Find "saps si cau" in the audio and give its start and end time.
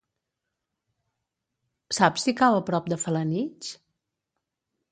1.99-2.59